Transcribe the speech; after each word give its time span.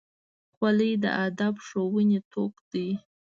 خولۍ 0.53 0.91
د 1.03 1.05
ادب 1.25 1.53
ښوونې 1.65 2.19
توک 2.31 2.55
دی. 2.71 2.89